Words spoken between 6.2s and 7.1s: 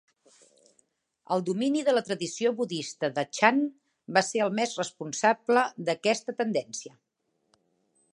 tendència.